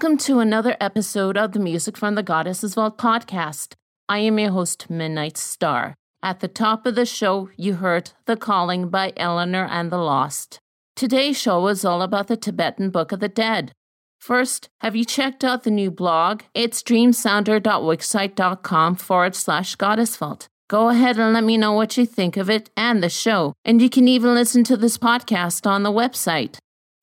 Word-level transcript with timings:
Welcome 0.00 0.18
to 0.18 0.38
another 0.38 0.76
episode 0.80 1.36
of 1.36 1.50
the 1.50 1.58
Music 1.58 1.96
from 1.96 2.14
the 2.14 2.22
Goddesses 2.22 2.74
Vault 2.74 2.98
podcast. 2.98 3.74
I 4.08 4.20
am 4.20 4.38
your 4.38 4.52
host, 4.52 4.88
Midnight 4.88 5.36
Star. 5.36 5.96
At 6.22 6.38
the 6.38 6.46
top 6.46 6.86
of 6.86 6.94
the 6.94 7.04
show, 7.04 7.50
you 7.56 7.74
heard 7.74 8.12
The 8.26 8.36
Calling 8.36 8.90
by 8.90 9.12
Eleanor 9.16 9.66
and 9.68 9.90
the 9.90 9.98
Lost. 9.98 10.60
Today's 10.94 11.36
show 11.36 11.66
is 11.66 11.84
all 11.84 12.00
about 12.00 12.28
the 12.28 12.36
Tibetan 12.36 12.90
Book 12.90 13.10
of 13.10 13.18
the 13.18 13.28
Dead. 13.28 13.72
First, 14.20 14.68
have 14.82 14.94
you 14.94 15.04
checked 15.04 15.42
out 15.42 15.64
the 15.64 15.70
new 15.72 15.90
blog? 15.90 16.42
It's 16.54 16.80
dreamsounder.wixsite.com 16.84 18.94
forward 18.94 19.34
slash 19.34 19.74
goddessvault. 19.74 20.46
Go 20.68 20.90
ahead 20.90 21.18
and 21.18 21.32
let 21.32 21.42
me 21.42 21.56
know 21.56 21.72
what 21.72 21.96
you 21.96 22.06
think 22.06 22.36
of 22.36 22.48
it 22.48 22.70
and 22.76 23.02
the 23.02 23.08
show, 23.08 23.52
and 23.64 23.82
you 23.82 23.90
can 23.90 24.06
even 24.06 24.32
listen 24.32 24.62
to 24.62 24.76
this 24.76 24.96
podcast 24.96 25.66
on 25.66 25.82
the 25.82 25.90
website. 25.90 26.58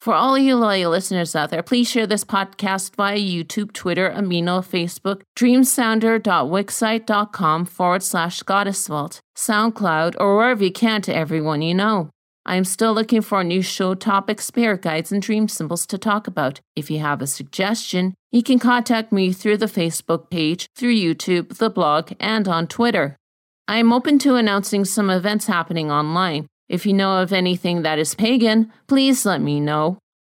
For 0.05 0.13
all 0.13 0.37
you 0.37 0.55
loyal 0.55 0.91
listeners 0.91 1.35
out 1.35 1.49
there, 1.49 1.63
please 1.63 1.89
share 1.89 2.05
this 2.05 2.23
podcast 2.23 2.95
via 2.95 3.17
YouTube, 3.17 3.73
Twitter, 3.73 4.11
Amino, 4.11 4.63
Facebook, 4.63 5.23
dreamsounder.wixsite.com 5.35 7.65
forward 7.65 8.03
slash 8.03 8.43
goddessvault, 8.43 9.19
SoundCloud, 9.35 10.13
or 10.19 10.37
wherever 10.37 10.63
you 10.63 10.71
can 10.71 11.01
to 11.01 11.15
everyone 11.15 11.63
you 11.63 11.73
know. 11.73 12.11
I 12.45 12.55
am 12.55 12.65
still 12.65 12.93
looking 12.93 13.23
for 13.23 13.43
new 13.43 13.63
show 13.63 13.95
topics, 13.95 14.45
spirit 14.45 14.83
guides, 14.83 15.11
and 15.11 15.23
dream 15.23 15.47
symbols 15.47 15.87
to 15.87 15.97
talk 15.97 16.27
about. 16.27 16.61
If 16.75 16.91
you 16.91 16.99
have 16.99 17.23
a 17.23 17.25
suggestion, 17.25 18.13
you 18.31 18.43
can 18.43 18.59
contact 18.59 19.11
me 19.11 19.33
through 19.33 19.57
the 19.57 19.65
Facebook 19.65 20.29
page, 20.29 20.67
through 20.75 20.93
YouTube, 20.93 21.57
the 21.57 21.71
blog, 21.71 22.13
and 22.19 22.47
on 22.47 22.67
Twitter. 22.67 23.17
I 23.67 23.77
am 23.77 23.91
open 23.91 24.19
to 24.19 24.35
announcing 24.35 24.85
some 24.85 25.09
events 25.09 25.47
happening 25.47 25.89
online. 25.89 26.45
If 26.67 26.85
you 26.85 26.93
know 26.93 27.21
of 27.21 27.31
anything 27.31 27.83
that 27.83 27.99
is 27.99 28.15
pagan, 28.15 28.71
please 28.87 29.25
let 29.25 29.41
me 29.41 29.59
know. 29.59 29.99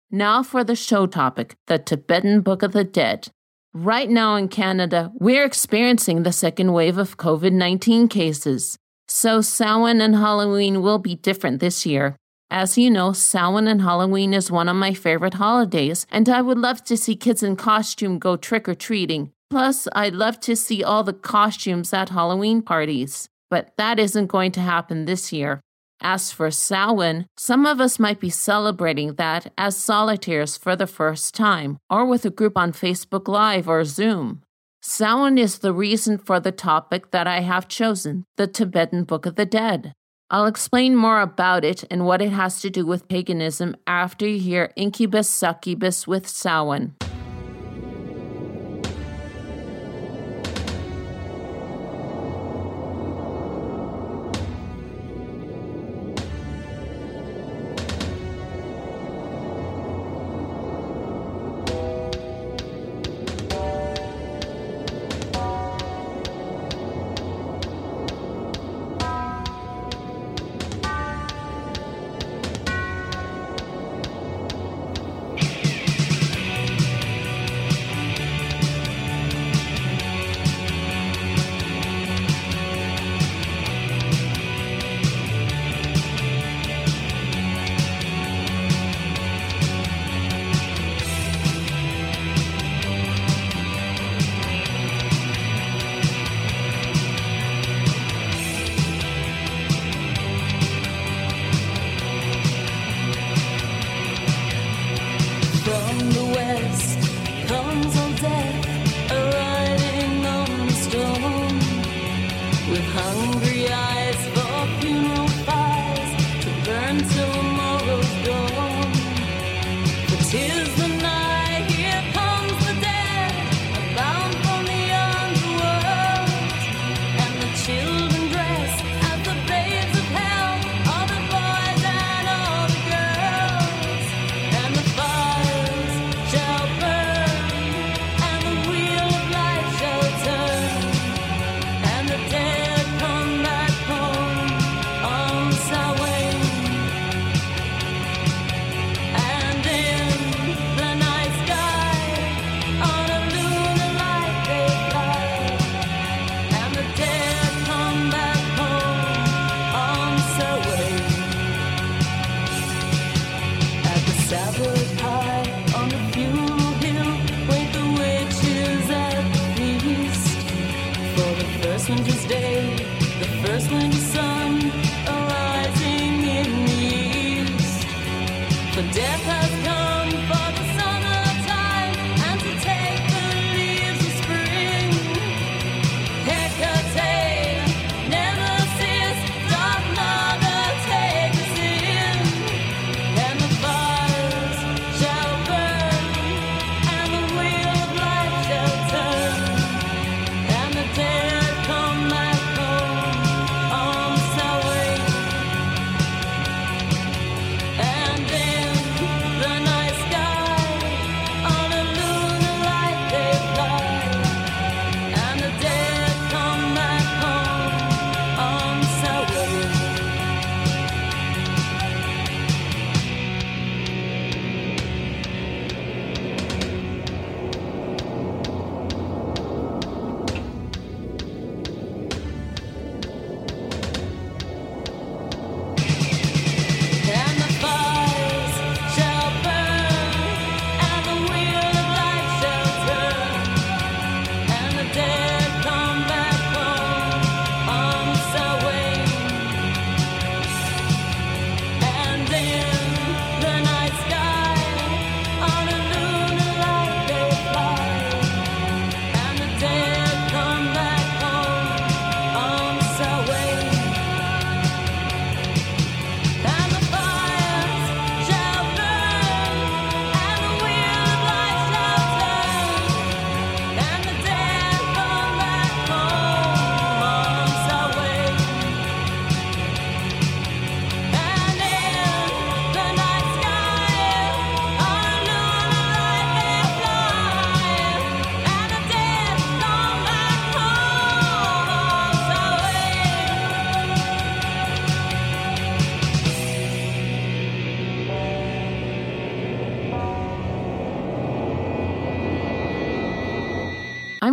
Now 0.09 0.41
for 0.43 0.63
the 0.63 0.75
show 0.75 1.05
topic 1.05 1.55
the 1.67 1.77
Tibetan 1.77 2.41
Book 2.41 2.63
of 2.63 2.71
the 2.71 2.83
Dead. 2.83 3.29
Right 3.73 4.09
now 4.09 4.35
in 4.35 4.47
Canada, 4.47 5.11
we're 5.19 5.45
experiencing 5.45 6.23
the 6.23 6.31
second 6.31 6.73
wave 6.73 6.97
of 6.97 7.17
COVID 7.17 7.51
19 7.51 8.07
cases. 8.07 8.77
So 9.07 9.41
Samhain 9.41 10.01
and 10.01 10.15
Halloween 10.15 10.81
will 10.81 10.97
be 10.97 11.15
different 11.15 11.59
this 11.59 11.85
year. 11.85 12.15
As 12.49 12.77
you 12.77 12.89
know, 12.89 13.11
Samhain 13.11 13.67
and 13.67 13.81
Halloween 13.81 14.33
is 14.33 14.49
one 14.49 14.69
of 14.69 14.75
my 14.75 14.93
favorite 14.93 15.35
holidays, 15.35 16.07
and 16.11 16.29
I 16.29 16.41
would 16.41 16.57
love 16.57 16.83
to 16.85 16.97
see 16.97 17.15
kids 17.15 17.43
in 17.43 17.55
costume 17.55 18.17
go 18.17 18.37
trick 18.37 18.69
or 18.69 18.75
treating. 18.75 19.31
Plus, 19.49 19.87
I'd 19.93 20.15
love 20.15 20.39
to 20.41 20.55
see 20.55 20.83
all 20.83 21.03
the 21.03 21.13
costumes 21.13 21.93
at 21.93 22.09
Halloween 22.09 22.61
parties. 22.61 23.27
But 23.51 23.73
that 23.77 23.99
isn't 23.99 24.27
going 24.27 24.51
to 24.53 24.61
happen 24.61 25.05
this 25.05 25.31
year. 25.31 25.61
As 26.07 26.31
for 26.31 26.51
Samhain, 26.51 27.25
some 27.35 27.65
of 27.65 27.81
us 27.81 27.97
might 27.97 28.19
be 28.19 28.29
celebrating 28.29 29.15
that 29.15 29.51
as 29.57 29.75
solitaires 29.75 30.55
for 30.55 30.75
the 30.75 30.85
first 30.85 31.33
time, 31.33 31.79
or 31.89 32.05
with 32.05 32.23
a 32.25 32.29
group 32.29 32.59
on 32.59 32.73
Facebook 32.73 33.27
Live 33.27 33.67
or 33.67 33.83
Zoom. 33.83 34.43
Samhain 34.83 35.39
is 35.39 35.57
the 35.57 35.73
reason 35.73 36.19
for 36.19 36.39
the 36.39 36.51
topic 36.51 37.09
that 37.09 37.25
I 37.25 37.39
have 37.39 37.67
chosen 37.67 38.23
the 38.37 38.45
Tibetan 38.45 39.05
Book 39.05 39.25
of 39.25 39.33
the 39.33 39.47
Dead. 39.47 39.93
I'll 40.29 40.45
explain 40.45 40.95
more 40.95 41.21
about 41.21 41.65
it 41.65 41.83
and 41.89 42.05
what 42.05 42.21
it 42.21 42.29
has 42.29 42.61
to 42.61 42.69
do 42.69 42.85
with 42.85 43.07
paganism 43.07 43.75
after 43.87 44.27
you 44.27 44.39
hear 44.39 44.73
Inkubus 44.77 45.27
Sukkubus 45.27 46.05
with 46.05 46.27
Samhain. 46.27 46.93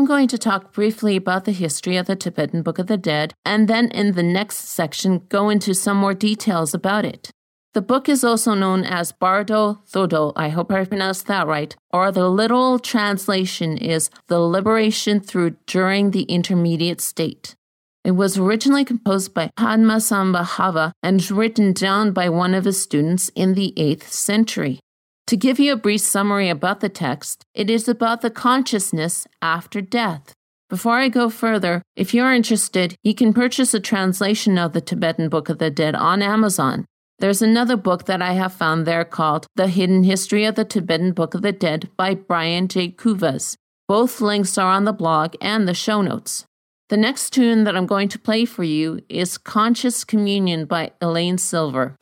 I'm 0.03 0.09
going 0.09 0.27
to 0.27 0.37
talk 0.37 0.73
briefly 0.73 1.15
about 1.15 1.45
the 1.45 1.53
history 1.53 1.97
of 1.97 2.07
the 2.07 2.17
Tibetan 2.17 2.63
Book 2.63 2.81
of 2.81 2.89
the 2.89 2.97
Dead, 2.97 3.35
and 3.45 3.69
then 3.69 3.87
in 3.93 4.15
the 4.15 4.23
next 4.25 4.57
section, 4.57 5.23
go 5.29 5.49
into 5.49 5.75
some 5.75 5.97
more 5.97 6.13
details 6.13 6.75
about 6.75 7.05
it. 7.05 7.31
The 7.73 7.83
book 7.83 8.09
is 8.09 8.25
also 8.25 8.55
known 8.55 8.83
as 8.83 9.13
Bardo 9.13 9.81
Thodo, 9.89 10.33
I 10.35 10.49
hope 10.49 10.73
I 10.73 10.87
pronounced 10.87 11.29
that 11.29 11.47
right, 11.47 11.77
or 11.93 12.11
the 12.11 12.29
literal 12.29 12.81
translation 12.81 13.79
is 13.79 14.11
the 14.27 14.41
liberation 14.41 15.21
through 15.21 15.55
during 15.69 16.11
the 16.11 16.23
intermediate 16.23 17.01
state. 17.01 17.55
It 18.03 18.17
was 18.17 18.37
originally 18.37 18.85
composed 18.85 19.33
by 19.33 19.53
Padmasambhava 19.57 20.91
and 21.05 21.31
written 21.31 21.73
down 21.73 22.11
by 22.11 22.29
one 22.29 22.55
of 22.55 22.65
his 22.65 22.83
students 22.83 23.31
in 23.37 23.55
the 23.55 23.73
8th 23.77 24.09
century. 24.09 24.81
To 25.29 25.37
give 25.37 25.59
you 25.59 25.73
a 25.73 25.77
brief 25.77 26.01
summary 26.01 26.49
about 26.49 26.81
the 26.81 26.89
text, 26.89 27.45
it 27.55 27.71
is 27.71 27.89
about 27.89 28.21
the 28.21 28.31
consciousness 28.31 29.27
after 29.41 29.81
death. 29.81 30.35
Before 30.69 30.97
I 30.97 31.09
go 31.09 31.29
further, 31.29 31.83
if 31.97 32.15
you're 32.15 32.33
interested, 32.33 32.97
you 33.03 33.15
can 33.15 33.33
purchase 33.33 33.75
a 33.75 33.81
translation 33.81 34.59
of 34.59 34.73
the 34.73 34.81
Tibetan 34.81 35.29
Book 35.29 35.49
of 35.49 35.59
the 35.59 35.71
Dead 35.71 35.95
on 35.95 36.23
Amazon. 36.23 36.87
There's 37.19 37.43
another 37.43 37.77
book 37.77 38.07
that 38.07 38.21
I 38.21 38.33
have 38.33 38.53
found 38.53 38.87
there 38.87 39.05
called 39.05 39.47
The 39.55 39.69
Hidden 39.69 40.05
History 40.05 40.45
of 40.45 40.55
the 40.55 40.65
Tibetan 40.65 41.13
Book 41.13 41.35
of 41.35 41.43
the 41.43 41.53
Dead 41.53 41.91
by 41.97 42.15
Bryan 42.15 42.69
J. 42.69 42.89
Cuevas. 42.89 43.57
Both 43.87 44.21
links 44.21 44.59
are 44.59 44.73
on 44.73 44.85
the 44.85 44.93
blog 44.93 45.37
and 45.41 45.69
the 45.69 45.75
show 45.75 46.03
notes. 46.03 46.47
The 46.89 46.97
next 46.97 47.31
tune 47.31 47.65
that 47.65 47.77
I'm 47.77 47.87
going 47.87 48.09
to 48.09 48.19
play 48.19 48.45
for 48.45 48.65
you 48.65 49.01
is 49.09 49.39
Conscious 49.39 50.05
Communion 50.05 50.65
by 50.65 50.93
Elaine 51.01 51.39
Silver. 51.39 51.97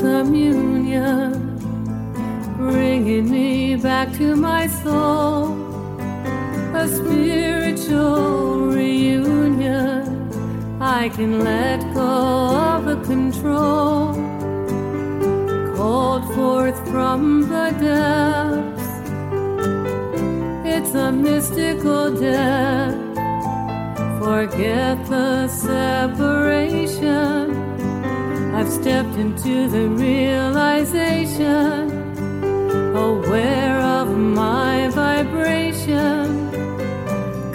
Communion, 0.00 1.32
bringing 2.56 3.30
me 3.30 3.76
back 3.76 4.10
to 4.14 4.34
my 4.34 4.66
soul, 4.66 5.54
a 6.74 6.88
spiritual 6.88 8.72
reunion. 8.72 10.30
I 10.80 11.10
can 11.10 11.44
let 11.44 11.80
go 11.92 12.00
of 12.00 12.86
the 12.86 12.96
control, 13.12 14.14
called 15.76 16.24
forth 16.34 16.78
from 16.88 17.42
the 17.42 17.70
depths. 17.84 18.88
It's 20.74 20.94
a 20.94 21.12
mystical 21.12 22.10
death. 22.10 22.96
Forget 24.18 24.96
the 25.08 25.48
separation. 25.48 26.40
I've 28.60 28.70
stepped 28.70 29.16
into 29.16 29.70
the 29.70 29.88
realization, 29.88 31.34
aware 32.94 33.80
of 33.80 34.14
my 34.14 34.88
vibration, 34.88 36.50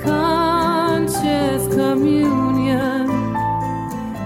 conscious 0.01 1.67
communion, 1.67 3.05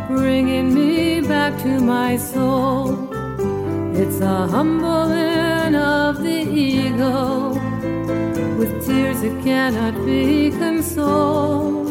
bringing 0.07 0.74
me 0.74 1.19
back 1.19 1.62
to 1.63 1.81
my 1.81 2.15
soul. 2.15 2.93
It's 3.93 4.21
a 4.21 4.48
humbling 4.48 5.75
of 5.75 6.24
the 6.24 6.48
ego. 6.50 7.55
With 8.57 8.86
tears 8.88 9.19
that 9.19 9.43
cannot 9.43 10.05
be 10.05 10.50
consoled. 10.51 11.89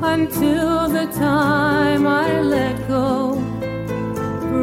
Until 0.00 0.88
the 0.88 1.06
time 1.06 2.06
I 2.06 2.40
let 2.40 2.86
go 2.86 3.49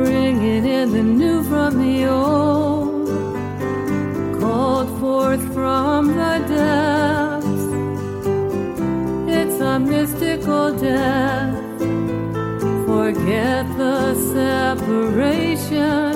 bringing 0.03 0.65
in 0.65 0.91
the 0.91 1.01
new 1.01 1.41
from 1.43 1.79
the 1.83 2.05
old, 2.05 3.07
called 4.39 4.89
forth 4.99 5.41
from 5.53 6.07
the 6.07 6.39
depths. 6.55 7.63
It's 9.39 9.59
a 9.59 9.79
mystical 9.79 10.71
death. 10.77 11.55
Forget 12.85 13.65
the 13.77 14.13
separation. 14.35 16.13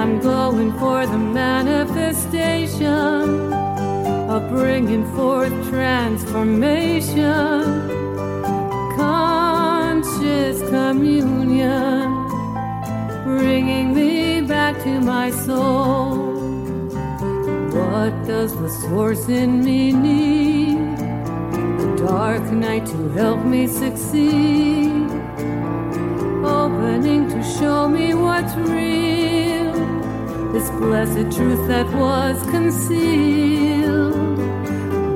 I'm 0.00 0.14
going 0.20 0.72
for 0.78 1.06
the 1.06 1.18
manifestation 1.18 3.52
of 4.34 4.48
bringing 4.48 5.04
forth 5.14 5.52
transformation. 5.68 7.62
Conscious 8.96 10.58
communion 10.70 12.11
bringing 13.38 13.94
me 13.94 14.40
back 14.40 14.74
to 14.82 15.00
my 15.00 15.30
soul. 15.30 16.32
What 17.78 18.12
does 18.26 18.52
the 18.62 18.68
source 18.68 19.28
in 19.28 19.64
me 19.64 19.92
need? 19.92 20.96
The 21.80 21.88
dark 22.06 22.44
night 22.66 22.86
to 22.86 23.08
help 23.20 23.40
me 23.44 23.66
succeed. 23.66 25.08
Opening 26.44 27.28
to 27.34 27.40
show 27.58 27.88
me 27.88 28.14
what's 28.14 28.54
real. 28.56 29.72
This 30.52 30.68
blessed 30.82 31.28
truth 31.36 31.62
that 31.68 31.88
was 32.04 32.36
concealed. 32.56 34.14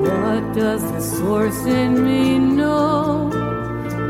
What 0.09 0.43
does 0.55 0.81
the 0.93 1.01
source 1.01 1.61
in 1.65 1.91
me 2.07 2.39
know? 2.39 3.29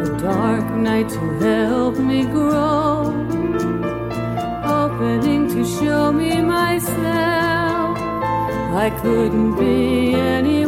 A 0.05 0.07
dark 0.19 0.65
night 0.87 1.09
to 1.09 1.23
help 1.39 1.97
me 1.97 2.23
grow 2.23 3.26
show 5.67 6.11
me 6.11 6.41
myself. 6.41 7.97
I 8.85 8.89
couldn't 9.01 9.55
be 9.59 10.13
anyone 10.15 10.66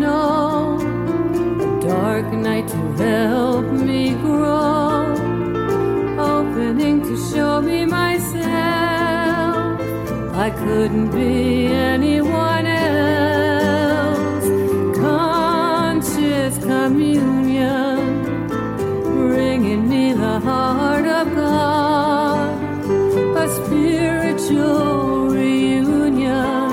know? 0.00 0.78
A 1.60 1.80
dark 1.86 2.26
night 2.32 2.66
to 2.68 2.80
help 3.04 3.66
me 3.88 4.14
grow. 4.14 5.12
Opening 6.18 7.02
to 7.02 7.16
show 7.30 7.60
me 7.60 7.84
myself. 7.84 8.44
I 10.44 10.50
couldn't 10.50 11.10
be 11.10 11.66
anyone 11.66 12.66
else. 12.66 14.46
Conscious 14.98 16.58
communion, 16.58 18.46
bringing 19.04 19.88
me 19.88 20.12
the 20.12 20.40
heart 20.40 21.06
of 21.06 21.34
God. 21.34 22.50
A 23.36 23.46
spiritual 23.48 25.28
reunion, 25.28 26.70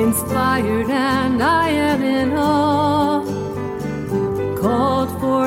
inspired 0.00 0.90
and 0.90 1.42
I 1.42 1.68
am 1.70 1.85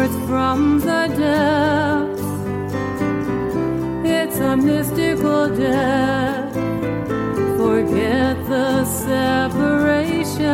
forth 0.10 0.28
from 0.28 0.80
the 0.80 1.08
depths. 1.18 2.24
it's 4.06 4.40
a 4.40 4.58
mystical 4.58 5.50
death. 5.56 6.54
Forget 7.58 8.38
the 8.48 8.86
separation. 8.86 10.48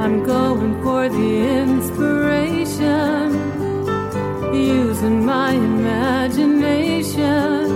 I'm 0.00 0.24
going 0.24 0.82
for 0.82 1.08
the 1.08 1.48
inspiration. 1.62 3.32
Using 4.52 5.24
my 5.24 5.52
imagination. 5.52 7.68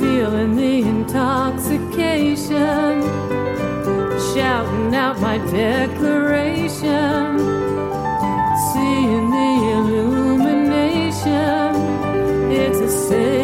Feeling 0.00 0.56
the 0.56 0.82
intoxication. 0.82 3.02
Shouting 4.34 4.94
out 4.94 5.18
my 5.20 5.38
declaration. 5.38 7.31
It's 13.14 13.41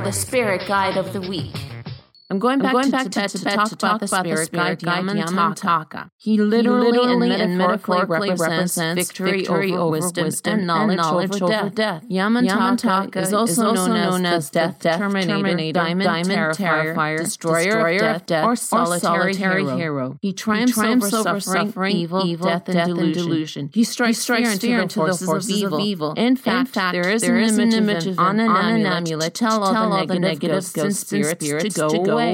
the 0.00 0.12
spirit 0.12 0.66
guide 0.66 0.96
of 0.96 1.12
the 1.12 1.20
week. 1.20 1.59
Going 2.40 2.58
back, 2.58 2.72
going 2.72 2.84
to, 2.86 2.90
back 2.90 3.04
to 3.04 3.10
Tibet 3.10 3.30
to, 3.30 3.38
Tibet 3.38 3.54
talk 3.54 3.68
to 3.68 3.74
about 3.74 4.00
the 4.00 4.06
talk 4.06 4.20
about 4.24 4.24
the 4.24 4.46
spirit 4.46 4.52
guide, 4.52 4.80
spirit 4.80 5.06
guide, 5.06 5.28
Yamantaka. 5.28 6.10
He 6.16 6.38
literally, 6.38 6.90
literally 6.90 7.32
and 7.32 7.42
and 7.42 7.58
metaphorically 7.58 8.30
metaphorically 8.30 8.48
represents 8.48 9.08
victory, 9.08 9.30
victory 9.32 9.72
over 9.72 9.80
over 9.80 9.90
wisdom, 9.90 10.24
wisdom 10.24 10.58
and 10.58 10.66
knowledge, 10.66 10.88
and 10.90 10.96
knowledge 10.96 11.42
over, 11.42 11.44
over 11.44 11.70
death. 11.70 11.74
death. 11.74 12.04
Yamantaka, 12.10 12.48
Yamantaka 12.48 13.16
is 13.22 13.32
also 13.32 13.72
known 13.74 14.26
as 14.26 14.50
the 14.50 14.58
death 14.58 14.98
terminator, 14.98 15.72
diamond, 15.72 16.04
diamond 16.04 16.30
terrifier, 16.30 16.94
terrifier, 16.94 17.18
destroyer, 17.18 17.64
destroyer 17.64 18.10
of 18.14 18.26
death, 18.26 18.44
or 18.46 18.56
solitary, 18.56 19.36
hero. 19.36 20.18
He 20.22 20.32
triumphs, 20.32 20.74
triumphs 20.74 21.12
over 21.12 21.30
over 21.30 21.40
suffering, 21.40 21.66
suffering, 21.68 21.96
evil, 21.96 22.26
evil, 22.26 22.46
death, 22.46 22.68
and 22.68 22.74
death, 22.74 22.88
and 22.88 22.96
delusion. 22.96 23.22
delusion. 23.22 23.70
He 23.74 23.84
strikes, 23.84 24.16
He 24.18 24.22
strikes 24.22 24.58
fear 24.58 24.80
into 24.80 25.00
the 25.00 25.14
forces, 25.14 25.62
of, 25.62 25.78
evil. 25.80 26.14
In 26.14 26.36
fact, 26.36 26.72
there 26.74 27.10
is, 27.10 27.22
an 27.22 27.72
image, 27.72 28.06
of 28.06 28.18
an- 28.18 28.40
amulet 28.40 29.34
to 29.34 29.44
tell 29.44 29.62
all 29.62 30.06
the 30.06 30.18
negative 30.18 30.50
ghosts 30.50 30.74
and 30.76 30.84
ghosts 30.84 31.12
and 31.12 31.24
spirits 31.24 31.44
spirits 31.44 31.74
to 31.74 31.80
go 31.80 32.12
away. 32.12 32.29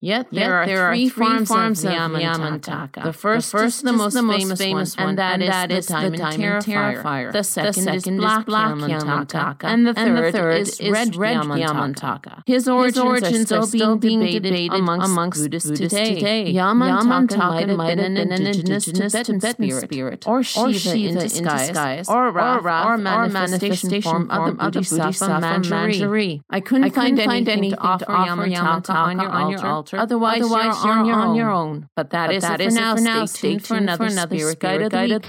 Yet 0.00 0.28
there 0.30 0.54
are 0.54 0.66
there 0.66 0.86
are 0.86 0.94
three 0.94 1.08
three 1.08 1.26
forms 1.26 1.48
forms 1.48 1.84
of 1.84 1.92
Yamantaka. 1.92 3.02
The 3.04 3.12
first, 3.12 3.52
The 3.52 3.58
first 3.58 3.76
is 3.76 3.82
the 3.82 3.92
most 3.92 4.14
famous, 4.14 4.58
famous 4.58 4.96
one, 4.96 5.08
and 5.10 5.18
that 5.18 5.34
and 5.34 5.42
is 5.42 5.48
that 5.48 5.68
the 5.68 5.76
is 5.76 5.86
the 5.86 5.92
Diamond 5.94 6.16
Diamond 6.16 6.64
Terrifier. 6.64 7.02
Terrifier. 7.02 7.32
The 7.32 7.42
second, 7.44 7.72
The 7.84 7.94
is 7.94 8.02
second 8.04 8.16
Black 8.18 8.38
is 8.40 8.44
Black 8.46 8.68
Yamantaka, 8.74 9.00
Yamantaka. 9.00 9.64
and 9.64 9.86
the 9.86 9.94
And 9.96 10.16
the 10.16 10.22
third 10.22 10.32
third 10.32 10.60
is 10.60 10.80
is 10.80 10.90
Red 10.90 11.16
Red 11.16 11.36
Yamantaka. 11.36 11.66
Yamantaka. 11.66 12.42
His 12.46 12.68
origins, 12.68 12.98
origins 13.04 13.52
are 13.52 13.62
still 13.62 13.96
being 13.96 14.20
debated 14.20 14.42
debated 14.42 14.78
amongst, 14.78 15.10
amongst 15.10 15.40
Buddhists, 15.42 15.70
Buddhists 15.70 15.98
today. 15.98 16.14
today. 16.14 16.52
Yamantaka 16.54 17.28
Yamantaka 17.28 17.76
might 17.76 17.98
have 17.98 18.08
been 18.08 18.16
an 18.16 18.32
indigenous 18.32 18.84
Tibetan, 18.86 19.40
spirit, 19.40 20.26
or 20.28 20.42
Shiva, 20.42 20.94
in 20.96 21.14
disguise, 21.18 22.08
or 22.08 22.30
Ra, 22.30 22.86
or 22.86 22.94
a 22.94 22.98
manifestation 22.98 24.02
form 24.02 24.30
of 24.30 24.46
the 24.46 24.52
Bodhisattva 24.54 25.40
Manjushri. 25.40 26.42
I 26.50 26.60
couldn't, 26.60 26.90
find, 26.92 27.18
anything 27.18 27.70
to 27.70 27.78
offer 27.80 28.04
Yamantaka 28.06 28.94
on 28.94 29.20
your 29.20 29.30
altar. 29.32 29.96
Otherwise, 29.96 30.38
you're 30.38 30.48
on 30.58 31.06
your, 31.06 31.16
on 31.16 31.34
your 31.34 31.50
own. 31.50 31.88
But 31.96 32.10
that 32.10 32.28
But 32.28 32.36
is 32.36 32.42
that 32.42 32.60
it 32.60 32.68
is 32.68 32.74
for 32.74 32.80
it 32.80 32.82
now. 32.82 32.94
for 32.96 33.00
now. 33.02 33.24
Stay 33.26 33.48
tuned 33.50 33.66
for 33.66 33.76
another, 33.76 34.04
another 34.04 34.36
spirit 34.36 34.58
Spirit 34.58 34.90
guide 34.92 35.10
of 35.12 35.22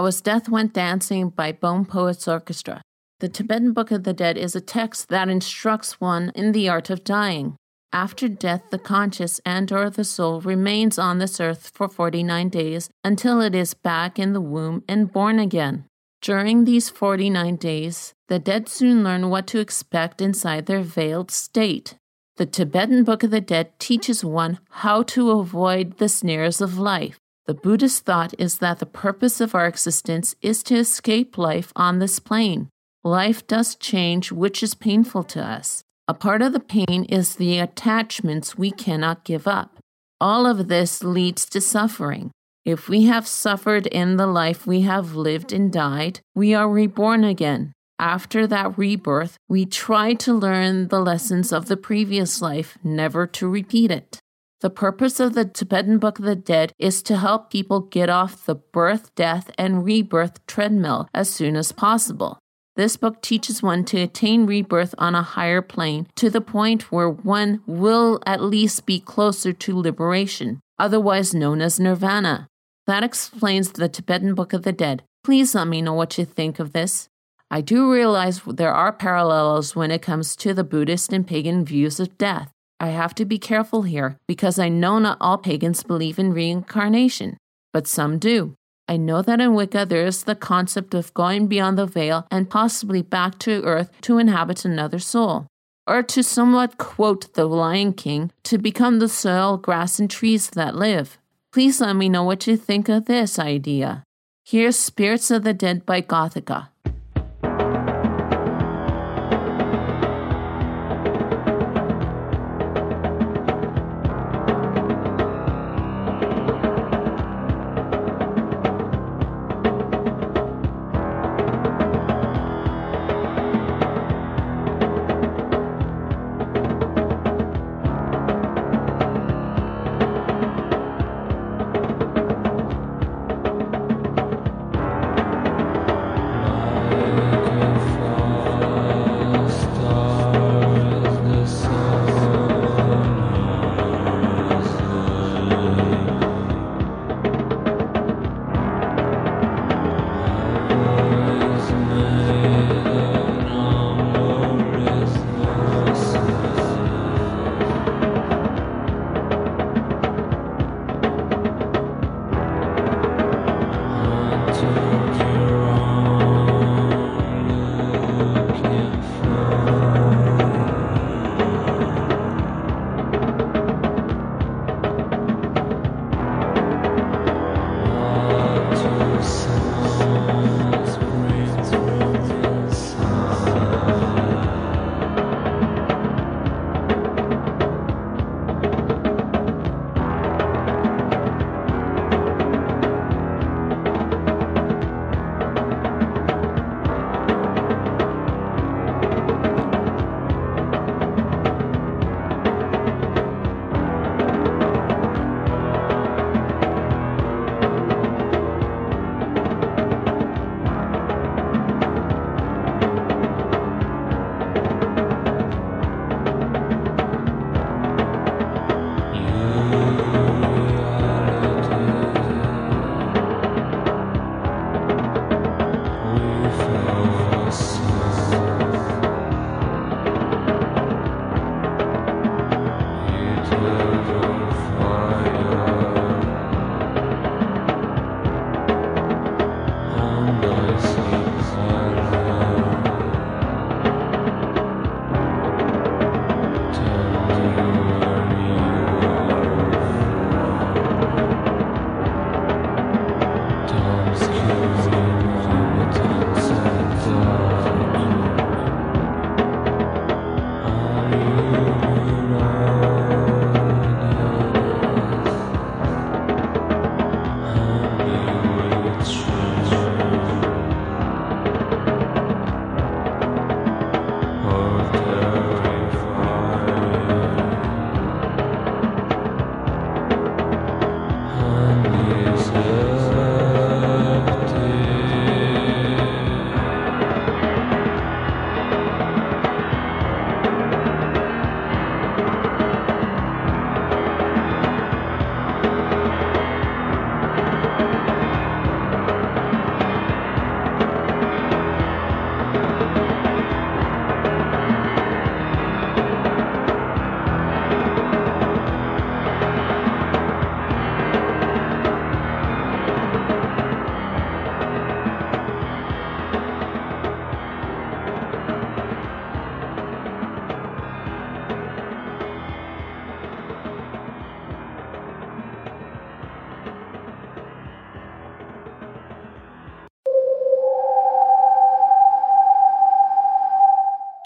That 0.00 0.04
was 0.04 0.22
Death 0.22 0.48
Went 0.48 0.72
Dancing 0.72 1.28
by 1.28 1.52
Bone 1.52 1.84
Poets 1.84 2.26
Orchestra. 2.26 2.80
The 3.18 3.28
Tibetan 3.28 3.74
Book 3.74 3.90
of 3.90 4.04
the 4.04 4.14
Dead 4.14 4.38
is 4.38 4.56
a 4.56 4.60
text 4.62 5.10
that 5.10 5.28
instructs 5.28 6.00
one 6.00 6.32
in 6.34 6.52
the 6.52 6.70
art 6.70 6.88
of 6.88 7.04
dying. 7.04 7.56
After 7.92 8.26
death, 8.26 8.62
the 8.70 8.78
conscious 8.78 9.42
and 9.44 9.70
or 9.70 9.90
the 9.90 10.04
soul 10.04 10.40
remains 10.40 10.98
on 10.98 11.18
this 11.18 11.38
earth 11.38 11.70
for 11.74 11.86
49 11.86 12.48
days 12.48 12.88
until 13.04 13.42
it 13.42 13.54
is 13.54 13.74
back 13.74 14.18
in 14.18 14.32
the 14.32 14.40
womb 14.40 14.84
and 14.88 15.12
born 15.12 15.38
again. 15.38 15.84
During 16.22 16.64
these 16.64 16.88
49 16.88 17.56
days, 17.56 18.14
the 18.28 18.38
dead 18.38 18.70
soon 18.70 19.04
learn 19.04 19.28
what 19.28 19.46
to 19.48 19.60
expect 19.60 20.22
inside 20.22 20.64
their 20.64 20.80
veiled 20.80 21.30
state. 21.30 21.96
The 22.38 22.46
Tibetan 22.46 23.04
Book 23.04 23.22
of 23.22 23.30
the 23.32 23.42
Dead 23.42 23.78
teaches 23.78 24.24
one 24.24 24.60
how 24.70 25.02
to 25.12 25.32
avoid 25.32 25.98
the 25.98 26.08
snares 26.08 26.62
of 26.62 26.78
life. 26.78 27.18
The 27.50 27.54
Buddhist 27.54 28.04
thought 28.04 28.32
is 28.38 28.58
that 28.58 28.78
the 28.78 28.86
purpose 28.86 29.40
of 29.40 29.56
our 29.56 29.66
existence 29.66 30.36
is 30.40 30.62
to 30.62 30.76
escape 30.76 31.36
life 31.36 31.72
on 31.74 31.98
this 31.98 32.20
plane. 32.20 32.68
Life 33.02 33.44
does 33.48 33.74
change, 33.74 34.30
which 34.30 34.62
is 34.62 34.74
painful 34.74 35.24
to 35.24 35.44
us. 35.44 35.82
A 36.06 36.14
part 36.14 36.42
of 36.42 36.52
the 36.52 36.60
pain 36.60 37.06
is 37.08 37.34
the 37.34 37.58
attachments 37.58 38.56
we 38.56 38.70
cannot 38.70 39.24
give 39.24 39.48
up. 39.48 39.80
All 40.20 40.46
of 40.46 40.68
this 40.68 41.02
leads 41.02 41.44
to 41.46 41.60
suffering. 41.60 42.30
If 42.64 42.88
we 42.88 43.06
have 43.06 43.26
suffered 43.26 43.88
in 43.88 44.16
the 44.16 44.28
life 44.28 44.64
we 44.64 44.82
have 44.82 45.16
lived 45.16 45.52
and 45.52 45.72
died, 45.72 46.20
we 46.36 46.54
are 46.54 46.70
reborn 46.70 47.24
again. 47.24 47.72
After 47.98 48.46
that 48.46 48.78
rebirth, 48.78 49.36
we 49.48 49.66
try 49.66 50.14
to 50.14 50.32
learn 50.32 50.86
the 50.86 51.00
lessons 51.00 51.52
of 51.52 51.66
the 51.66 51.76
previous 51.76 52.40
life, 52.40 52.78
never 52.84 53.26
to 53.26 53.48
repeat 53.48 53.90
it. 53.90 54.20
The 54.60 54.68
purpose 54.68 55.20
of 55.20 55.32
the 55.32 55.46
Tibetan 55.46 55.96
Book 55.96 56.18
of 56.18 56.26
the 56.26 56.36
Dead 56.36 56.74
is 56.78 57.02
to 57.04 57.16
help 57.16 57.50
people 57.50 57.80
get 57.80 58.10
off 58.10 58.44
the 58.44 58.56
birth, 58.56 59.14
death, 59.14 59.50
and 59.56 59.86
rebirth 59.86 60.46
treadmill 60.46 61.08
as 61.14 61.30
soon 61.30 61.56
as 61.56 61.72
possible. 61.72 62.38
This 62.76 62.98
book 62.98 63.22
teaches 63.22 63.62
one 63.62 63.86
to 63.86 64.02
attain 64.02 64.44
rebirth 64.44 64.94
on 64.98 65.14
a 65.14 65.22
higher 65.22 65.62
plane 65.62 66.08
to 66.16 66.28
the 66.28 66.42
point 66.42 66.92
where 66.92 67.08
one 67.08 67.62
will 67.66 68.20
at 68.26 68.42
least 68.42 68.84
be 68.84 69.00
closer 69.00 69.54
to 69.54 69.78
liberation, 69.78 70.60
otherwise 70.78 71.32
known 71.32 71.62
as 71.62 71.80
nirvana. 71.80 72.46
That 72.86 73.02
explains 73.02 73.72
the 73.72 73.88
Tibetan 73.88 74.34
Book 74.34 74.52
of 74.52 74.62
the 74.62 74.72
Dead. 74.72 75.02
Please 75.24 75.54
let 75.54 75.68
me 75.68 75.80
know 75.80 75.94
what 75.94 76.18
you 76.18 76.26
think 76.26 76.58
of 76.58 76.72
this. 76.72 77.08
I 77.50 77.62
do 77.62 77.90
realize 77.90 78.42
there 78.46 78.74
are 78.74 78.92
parallels 78.92 79.74
when 79.74 79.90
it 79.90 80.02
comes 80.02 80.36
to 80.36 80.52
the 80.52 80.64
Buddhist 80.64 81.14
and 81.14 81.26
pagan 81.26 81.64
views 81.64 81.98
of 81.98 82.18
death. 82.18 82.52
I 82.82 82.88
have 82.88 83.14
to 83.16 83.26
be 83.26 83.38
careful 83.38 83.82
here 83.82 84.16
because 84.26 84.58
I 84.58 84.70
know 84.70 84.98
not 84.98 85.18
all 85.20 85.36
pagans 85.36 85.82
believe 85.82 86.18
in 86.18 86.32
reincarnation, 86.32 87.36
but 87.74 87.86
some 87.86 88.18
do. 88.18 88.54
I 88.88 88.96
know 88.96 89.20
that 89.20 89.40
in 89.40 89.54
Wicca 89.54 89.84
there 89.84 90.06
is 90.06 90.24
the 90.24 90.34
concept 90.34 90.94
of 90.94 91.12
going 91.12 91.46
beyond 91.46 91.76
the 91.76 91.84
veil 91.84 92.26
and 92.30 92.48
possibly 92.48 93.02
back 93.02 93.38
to 93.40 93.62
earth 93.64 93.90
to 94.00 94.16
inhabit 94.16 94.64
another 94.64 94.98
soul. 94.98 95.46
Or 95.86 96.02
to 96.02 96.22
somewhat 96.22 96.78
quote 96.78 97.34
the 97.34 97.44
Lion 97.44 97.92
King, 97.92 98.32
to 98.44 98.56
become 98.56 98.98
the 98.98 99.08
soil, 99.08 99.58
grass, 99.58 99.98
and 99.98 100.10
trees 100.10 100.48
that 100.50 100.74
live. 100.74 101.18
Please 101.52 101.80
let 101.80 101.94
me 101.96 102.08
know 102.08 102.24
what 102.24 102.46
you 102.46 102.56
think 102.56 102.88
of 102.88 103.04
this 103.04 103.38
idea. 103.38 104.04
Here's 104.44 104.76
Spirits 104.76 105.30
of 105.30 105.42
the 105.44 105.52
Dead 105.52 105.84
by 105.84 106.00
Gothica. 106.00 106.68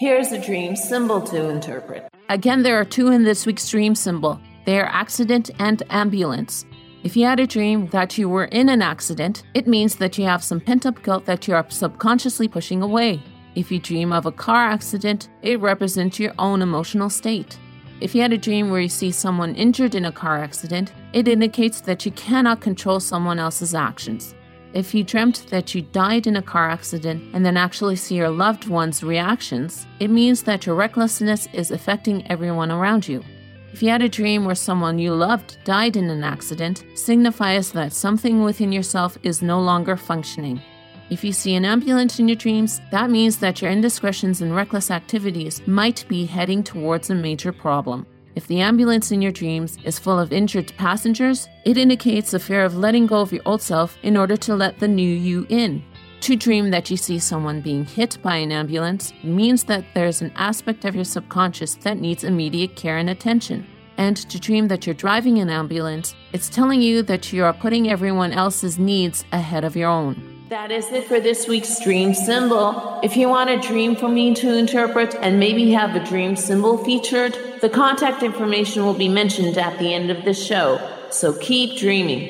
Here's 0.05 0.31
a 0.31 0.39
dream 0.39 0.75
symbol 0.75 1.19
to 1.19 1.49
interpret. 1.49 2.07
Again, 2.29 2.61
there 2.61 2.79
are 2.79 2.85
two 2.85 3.07
in 3.07 3.23
this 3.23 3.47
week's 3.47 3.67
dream 3.67 3.95
symbol. 3.95 4.39
They 4.67 4.79
are 4.79 4.85
accident 4.85 5.49
and 5.57 5.81
ambulance. 5.89 6.63
If 7.03 7.17
you 7.17 7.25
had 7.25 7.39
a 7.39 7.47
dream 7.47 7.87
that 7.87 8.15
you 8.15 8.29
were 8.29 8.45
in 8.45 8.69
an 8.69 8.83
accident, 8.83 9.41
it 9.55 9.65
means 9.65 9.95
that 9.95 10.19
you 10.19 10.25
have 10.25 10.43
some 10.43 10.59
pent 10.59 10.85
up 10.85 11.01
guilt 11.01 11.25
that 11.25 11.47
you 11.47 11.55
are 11.55 11.65
subconsciously 11.69 12.47
pushing 12.47 12.83
away. 12.83 13.19
If 13.55 13.71
you 13.71 13.79
dream 13.79 14.13
of 14.13 14.27
a 14.27 14.31
car 14.31 14.67
accident, 14.67 15.29
it 15.41 15.59
represents 15.59 16.19
your 16.19 16.33
own 16.37 16.61
emotional 16.61 17.09
state. 17.09 17.57
If 17.99 18.13
you 18.13 18.21
had 18.21 18.31
a 18.31 18.37
dream 18.37 18.69
where 18.69 18.81
you 18.81 18.89
see 18.89 19.09
someone 19.09 19.55
injured 19.55 19.95
in 19.95 20.05
a 20.05 20.11
car 20.11 20.37
accident, 20.37 20.93
it 21.13 21.27
indicates 21.27 21.81
that 21.81 22.05
you 22.05 22.11
cannot 22.11 22.61
control 22.61 22.99
someone 22.99 23.39
else's 23.39 23.73
actions. 23.73 24.35
If 24.75 24.93
you 24.93 25.05
dreamt 25.05 25.47
that 25.51 25.73
you 25.73 25.83
died 25.83 26.27
in 26.27 26.35
a 26.35 26.41
car 26.41 26.69
accident 26.69 27.33
and 27.33 27.45
then 27.45 27.55
actually 27.55 27.95
see 27.95 28.15
your 28.15 28.29
loved 28.29 28.67
one's 28.67 29.05
reactions, 29.05 29.87
it 30.01 30.09
means 30.09 30.43
that 30.43 30.65
your 30.65 30.75
recklessness 30.75 31.47
is 31.53 31.71
affecting 31.71 32.29
everyone 32.29 32.73
around 32.73 33.07
you. 33.07 33.23
If 33.71 33.81
you 33.81 33.89
had 33.89 34.01
a 34.01 34.09
dream 34.09 34.43
where 34.43 34.53
someone 34.53 34.99
you 34.99 35.13
loved 35.13 35.57
died 35.63 35.95
in 35.95 36.09
an 36.09 36.25
accident, 36.25 36.83
signifies 36.93 37.71
that 37.71 37.93
something 37.93 38.43
within 38.43 38.73
yourself 38.73 39.17
is 39.23 39.41
no 39.41 39.61
longer 39.61 39.95
functioning. 39.95 40.61
If 41.09 41.23
you 41.23 41.31
see 41.31 41.55
an 41.55 41.63
ambulance 41.63 42.19
in 42.19 42.27
your 42.27 42.35
dreams, 42.35 42.81
that 42.91 43.09
means 43.09 43.37
that 43.37 43.61
your 43.61 43.71
indiscretions 43.71 44.41
and 44.41 44.53
reckless 44.53 44.91
activities 44.91 45.65
might 45.65 46.03
be 46.09 46.25
heading 46.25 46.63
towards 46.63 47.09
a 47.09 47.15
major 47.15 47.53
problem. 47.53 48.05
If 48.35 48.47
the 48.47 48.59
ambulance 48.59 49.13
in 49.13 49.21
your 49.21 49.31
dreams 49.31 49.77
is 49.85 49.97
full 49.97 50.19
of 50.19 50.33
injured 50.33 50.73
passengers, 50.77 51.47
it 51.63 51.77
indicates 51.77 52.33
a 52.33 52.39
fear 52.39 52.65
of 52.65 52.75
letting 52.75 53.07
go 53.07 53.21
of 53.21 53.31
your 53.31 53.41
old 53.45 53.61
self 53.61 53.97
in 54.03 54.17
order 54.17 54.35
to 54.35 54.55
let 54.55 54.77
the 54.77 54.89
new 54.89 55.09
you 55.09 55.45
in. 55.47 55.81
To 56.19 56.35
dream 56.35 56.69
that 56.71 56.91
you 56.91 56.97
see 56.97 57.17
someone 57.17 57.61
being 57.61 57.85
hit 57.85 58.17
by 58.21 58.35
an 58.35 58.51
ambulance 58.51 59.13
means 59.23 59.63
that 59.65 59.85
there's 59.93 60.21
an 60.21 60.33
aspect 60.35 60.83
of 60.83 60.95
your 60.95 61.05
subconscious 61.05 61.75
that 61.75 61.99
needs 61.99 62.25
immediate 62.25 62.75
care 62.75 62.97
and 62.97 63.09
attention. 63.09 63.65
And 63.97 64.17
to 64.17 64.37
dream 64.37 64.67
that 64.67 64.85
you're 64.85 64.95
driving 64.95 65.37
an 65.37 65.49
ambulance, 65.49 66.13
it's 66.33 66.49
telling 66.49 66.81
you 66.81 67.03
that 67.03 67.31
you 67.31 67.45
are 67.45 67.53
putting 67.53 67.89
everyone 67.89 68.33
else's 68.33 68.77
needs 68.77 69.23
ahead 69.31 69.63
of 69.63 69.77
your 69.77 69.89
own. 69.89 70.34
That 70.49 70.71
is 70.71 70.91
it 70.91 71.05
for 71.05 71.19
this 71.19 71.47
week's 71.47 71.79
dream 71.79 72.13
symbol. 72.13 72.99
If 73.01 73.17
you 73.17 73.27
want 73.29 73.49
a 73.49 73.59
dream 73.59 73.95
for 73.95 74.07
me 74.07 74.35
to 74.35 74.55
interpret 74.55 75.15
and 75.15 75.39
maybe 75.39 75.71
have 75.71 75.95
a 75.95 76.05
dream 76.05 76.35
symbol 76.35 76.77
featured, 76.77 77.35
the 77.61 77.69
contact 77.69 78.21
information 78.21 78.85
will 78.85 78.93
be 78.93 79.09
mentioned 79.09 79.57
at 79.57 79.79
the 79.79 79.91
end 79.91 80.11
of 80.11 80.23
the 80.23 80.35
show. 80.35 80.79
So 81.09 81.33
keep 81.33 81.79
dreaming. 81.79 82.29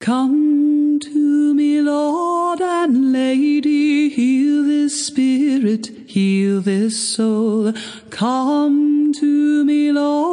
Come 0.00 0.98
to 1.00 1.54
me, 1.54 1.82
Lord 1.82 2.62
and 2.62 3.12
Lady, 3.12 4.08
heal 4.08 4.64
this 4.64 5.06
spirit, 5.06 5.90
heal 6.06 6.62
this 6.62 6.98
soul. 6.98 7.74
Come 8.08 9.12
to 9.12 9.64
me, 9.66 9.92
Lord 9.92 10.29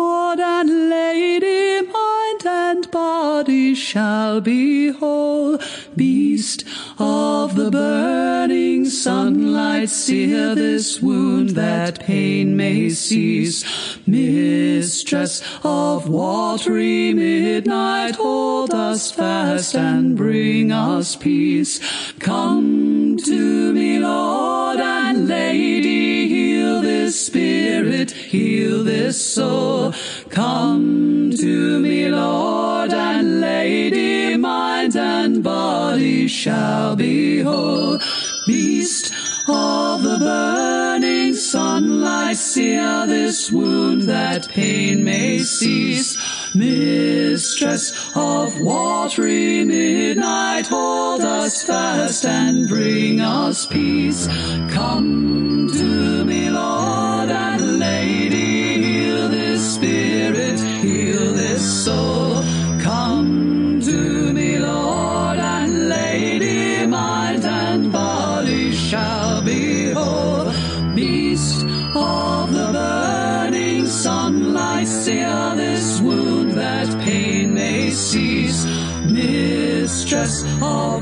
shall 3.88 4.42
be 4.42 4.90
whole. 4.92 5.58
Beast 5.96 6.66
of 7.00 7.56
the 7.56 7.72
burning 7.72 8.84
sunlight, 8.84 9.90
sear 9.90 10.54
this 10.56 11.02
wound 11.02 11.52
that 11.52 12.02
pain 12.02 12.58
may 12.58 12.90
cease. 12.90 13.97
Mistress 14.08 15.44
of 15.66 16.08
watery 16.08 17.14
midnight, 17.14 18.16
hold 18.16 18.74
us 18.74 19.12
fast 19.12 19.76
and 19.76 20.16
bring 20.16 20.72
us 20.72 21.18
peace. 21.18 21.82
Come 22.20 23.18
to 23.26 23.74
me, 23.74 24.00
Lord 24.00 24.80
and 24.80 25.28
Lady, 25.28 26.30
heal 26.30 26.82
this 26.82 27.26
spirit, 27.26 28.12
heal 28.12 28.86
this 28.86 29.22
soul. 29.22 29.94
Come 30.30 31.32
to 31.38 31.80
me, 31.82 32.10
Lord 32.10 32.94
and 32.94 33.42
Lady, 33.42 34.38
mind 34.38 34.96
and 34.96 35.44
body 35.44 36.30
shall 36.30 36.96
be 36.96 37.42
whole. 37.42 38.00
Beast 38.48 39.12
of 39.50 40.04
the 40.04 40.18
burning 40.18 41.34
sunlight, 41.34 42.38
sear 42.38 43.06
this 43.08 43.52
wound 43.52 44.04
that 44.04 44.50
pain 44.50 45.04
may 45.04 45.40
cease. 45.40 46.18
Mistress 46.54 47.94
of 48.16 48.60
watery 48.60 49.64
midnight, 49.64 50.68
hold 50.68 51.22
us 51.22 51.64
fast 51.64 52.26
and 52.26 52.68
bring 52.68 53.22
us 53.22 53.66
peace. 53.66 54.28
Come 54.70 55.70
to 55.72 56.26
me, 56.26 56.50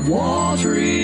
watery 0.08 0.95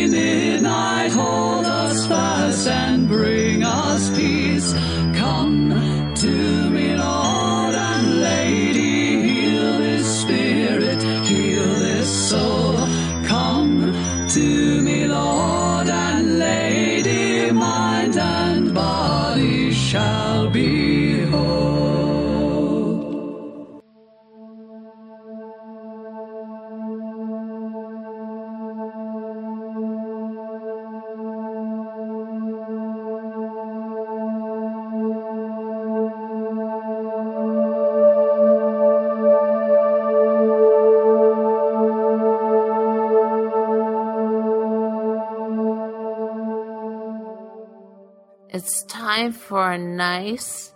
It's 48.64 48.85
time 48.85 49.33
for 49.33 49.72
a 49.72 49.77
nice, 49.77 50.72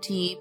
deep, 0.00 0.38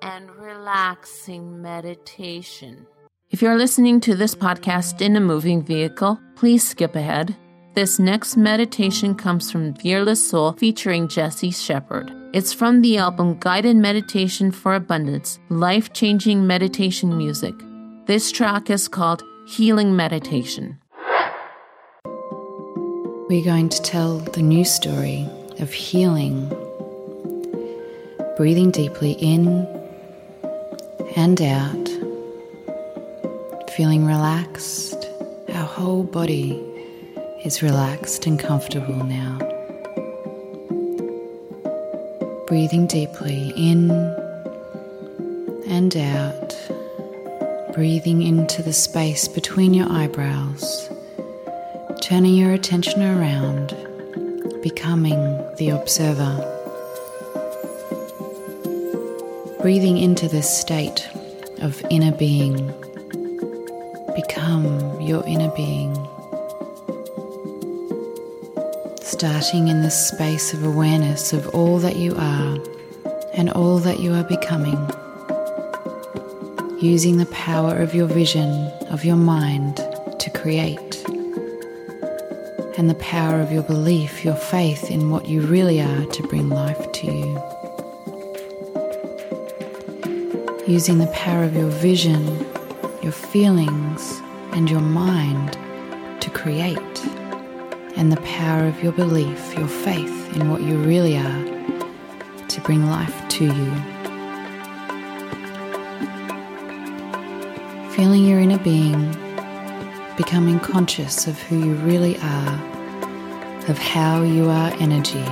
and 0.00 0.30
relaxing 0.36 1.60
meditation. 1.60 2.86
If 3.28 3.42
you're 3.42 3.58
listening 3.58 4.00
to 4.00 4.14
this 4.14 4.34
podcast 4.34 5.02
in 5.02 5.16
a 5.16 5.20
moving 5.20 5.62
vehicle, 5.62 6.18
please 6.36 6.66
skip 6.66 6.96
ahead. 6.96 7.36
This 7.74 7.98
next 7.98 8.38
meditation 8.38 9.14
comes 9.14 9.52
from 9.52 9.74
Fearless 9.74 10.30
Soul 10.30 10.52
featuring 10.52 11.08
Jesse 11.08 11.50
Shepard. 11.50 12.10
It's 12.32 12.54
from 12.54 12.80
the 12.80 12.96
album 12.96 13.36
Guided 13.38 13.76
Meditation 13.76 14.50
for 14.50 14.74
Abundance 14.74 15.38
Life 15.50 15.92
Changing 15.92 16.46
Meditation 16.46 17.18
Music. 17.18 17.54
This 18.06 18.32
track 18.32 18.70
is 18.70 18.88
called 18.88 19.22
Healing 19.46 19.94
Meditation. 19.94 20.78
We're 23.28 23.44
going 23.44 23.68
to 23.68 23.82
tell 23.82 24.20
the 24.20 24.40
new 24.40 24.64
story 24.64 25.28
of 25.60 25.72
healing. 25.72 26.48
Breathing 28.36 28.70
deeply 28.70 29.12
in 29.12 29.66
and 31.16 31.40
out, 31.42 31.88
feeling 33.70 34.06
relaxed. 34.06 35.08
Our 35.48 35.66
whole 35.66 36.04
body 36.04 36.52
is 37.44 37.62
relaxed 37.62 38.26
and 38.26 38.38
comfortable 38.38 39.04
now. 39.04 39.38
Breathing 42.46 42.86
deeply 42.86 43.52
in 43.56 43.90
and 45.66 45.96
out, 45.96 46.56
breathing 47.74 48.22
into 48.22 48.62
the 48.62 48.72
space 48.72 49.28
between 49.28 49.74
your 49.74 49.90
eyebrows, 49.90 50.90
turning 52.00 52.34
your 52.34 52.52
attention 52.52 53.02
around 53.02 53.74
becoming 54.62 55.20
the 55.56 55.70
observer. 55.70 56.32
Breathing 59.60 59.98
into 59.98 60.28
this 60.28 60.48
state 60.48 61.08
of 61.58 61.82
inner 61.90 62.12
being. 62.12 62.72
Become 64.14 65.00
your 65.00 65.26
inner 65.26 65.50
being. 65.50 65.94
starting 69.20 69.68
in 69.68 69.82
this 69.82 70.08
space 70.08 70.54
of 70.54 70.64
awareness 70.64 71.34
of 71.34 71.46
all 71.48 71.78
that 71.78 71.96
you 71.96 72.14
are 72.16 72.56
and 73.34 73.50
all 73.50 73.78
that 73.78 74.00
you 74.00 74.14
are 74.14 74.24
becoming, 74.24 74.78
using 76.80 77.18
the 77.18 77.26
power 77.26 77.76
of 77.76 77.94
your 77.94 78.06
vision, 78.06 78.48
of 78.88 79.04
your 79.04 79.16
mind 79.16 79.76
to 80.18 80.30
create, 80.30 80.89
and 82.80 82.88
the 82.88 82.94
power 82.94 83.42
of 83.42 83.52
your 83.52 83.62
belief, 83.62 84.24
your 84.24 84.34
faith 84.34 84.90
in 84.90 85.10
what 85.10 85.28
you 85.28 85.42
really 85.42 85.82
are 85.82 86.06
to 86.06 86.22
bring 86.22 86.48
life 86.48 86.90
to 86.92 87.06
you. 87.08 87.38
Using 90.66 90.96
the 90.96 91.10
power 91.12 91.44
of 91.44 91.54
your 91.54 91.68
vision, 91.68 92.24
your 93.02 93.12
feelings, 93.12 94.22
and 94.52 94.70
your 94.70 94.80
mind 94.80 95.58
to 96.22 96.30
create 96.30 97.04
and 97.98 98.10
the 98.10 98.20
power 98.22 98.66
of 98.66 98.82
your 98.82 98.92
belief, 98.92 99.52
your 99.58 99.68
faith 99.68 100.34
in 100.34 100.48
what 100.48 100.62
you 100.62 100.78
really 100.78 101.18
are 101.18 101.44
to 102.48 102.60
bring 102.62 102.86
life 102.86 103.28
to 103.28 103.44
you. 103.44 103.74
Feeling 107.90 108.24
your 108.24 108.40
inner 108.40 108.58
being, 108.58 109.10
becoming 110.16 110.58
conscious 110.60 111.26
of 111.26 111.38
who 111.42 111.58
you 111.58 111.74
really 111.74 112.16
are, 112.20 112.69
of 113.68 113.78
how 113.78 114.22
you 114.22 114.48
are 114.48 114.72
energy, 114.80 115.24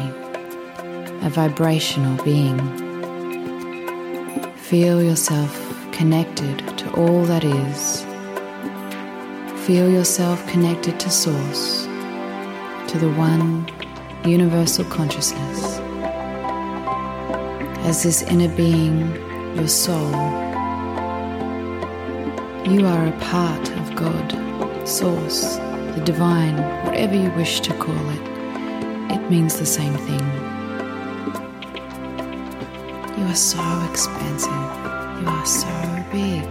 a 1.22 1.30
vibrational 1.30 2.22
being. 2.24 2.58
Feel 4.56 5.02
yourself 5.02 5.52
connected 5.92 6.58
to 6.78 6.92
all 6.94 7.24
that 7.24 7.44
is. 7.44 8.04
Feel 9.66 9.90
yourself 9.90 10.46
connected 10.46 11.00
to 11.00 11.10
Source 11.10 11.84
to 12.88 12.98
the 12.98 13.10
one 13.16 13.68
universal 14.24 14.84
consciousness. 14.84 15.78
As 17.86 18.02
this 18.02 18.22
inner 18.22 18.54
being, 18.56 19.14
your 19.56 19.68
soul, 19.68 20.10
you 22.66 22.86
are 22.86 23.06
a 23.06 23.18
part 23.20 23.70
of 23.72 23.96
God, 23.96 24.88
Source, 24.88 25.58
the 25.98 26.04
divine, 26.04 26.56
whatever 26.84 27.16
you 27.16 27.30
wish 27.32 27.60
to 27.60 27.74
call 27.74 28.10
it. 28.10 28.22
It 29.10 29.30
means 29.30 29.58
the 29.58 29.66
same 29.66 29.94
thing. 29.94 30.24
You 33.18 33.24
are 33.24 33.34
so 33.34 33.62
expansive. 33.90 34.52
You 35.20 35.28
are 35.28 35.46
so 35.46 36.04
big. 36.12 36.44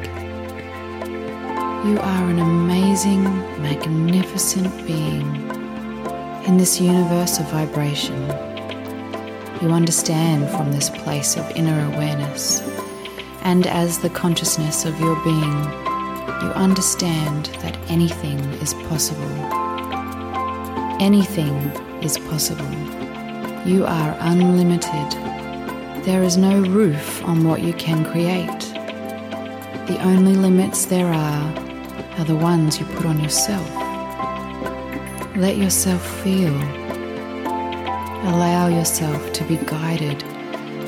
You 1.87 1.97
are 1.99 2.29
an 2.29 2.39
amazing, 2.39 3.23
magnificent 3.61 4.85
being 4.85 5.27
in 6.45 6.57
this 6.57 6.81
universe 6.81 7.39
of 7.39 7.49
vibration. 7.49 8.21
You 9.61 9.69
understand 9.71 10.49
from 10.49 10.73
this 10.73 10.89
place 10.89 11.37
of 11.37 11.49
inner 11.51 11.85
awareness, 11.93 12.61
and 13.43 13.65
as 13.65 13.99
the 13.99 14.09
consciousness 14.09 14.83
of 14.83 14.99
your 14.99 15.15
being, 15.23 15.86
you 16.41 16.49
understand 16.49 17.47
that 17.61 17.77
anything 17.89 18.39
is 18.61 18.73
possible. 18.89 19.29
Anything 20.99 21.55
is 22.01 22.17
possible. 22.17 22.71
You 23.65 23.85
are 23.85 24.15
unlimited. 24.19 25.11
There 26.05 26.23
is 26.23 26.37
no 26.37 26.61
roof 26.61 27.23
on 27.25 27.43
what 27.43 27.61
you 27.61 27.73
can 27.73 28.05
create. 28.05 28.59
The 29.87 29.99
only 30.03 30.35
limits 30.35 30.85
there 30.85 31.13
are 31.13 31.53
are 32.17 32.25
the 32.25 32.35
ones 32.35 32.79
you 32.79 32.85
put 32.85 33.05
on 33.05 33.19
yourself. 33.19 33.67
Let 35.35 35.57
yourself 35.57 36.05
feel. 36.23 36.55
Allow 38.29 38.67
yourself 38.67 39.33
to 39.33 39.43
be 39.43 39.57
guided 39.57 40.23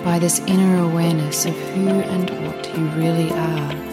by 0.03 0.19
this 0.19 0.39
inner 0.47 0.83
awareness 0.83 1.45
of 1.45 1.55
who 1.71 1.87
and 1.87 2.29
what 2.47 2.77
you 2.77 2.85
really 2.89 3.31
are. 3.31 3.88